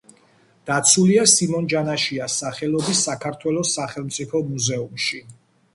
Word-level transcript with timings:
დაცულია 0.69 1.25
სიმონ 1.33 1.67
ჯანაშიას 1.75 2.39
სახელობის 2.45 3.05
საქართველოს 3.11 3.79
სახელმწიფო 3.81 4.45
მუზეუმში. 4.51 5.25